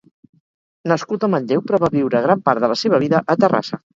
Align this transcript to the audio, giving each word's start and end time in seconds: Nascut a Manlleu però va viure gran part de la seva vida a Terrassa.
Nascut 0.91 1.25
a 1.27 1.29
Manlleu 1.33 1.61
però 1.67 1.79
va 1.85 1.91
viure 1.97 2.23
gran 2.25 2.43
part 2.49 2.65
de 2.65 2.73
la 2.75 2.79
seva 2.85 3.03
vida 3.07 3.23
a 3.35 3.39
Terrassa. 3.45 3.83